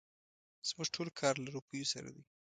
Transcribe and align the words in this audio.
زموږ 0.69 0.87
ټول 0.95 1.07
کار 1.19 1.33
له 1.43 1.49
روپيو 1.57 1.89
سره 1.93 2.09
دی. 2.15 2.23